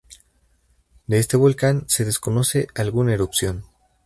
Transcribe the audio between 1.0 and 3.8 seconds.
De este volcán se desconoce alguna erupción.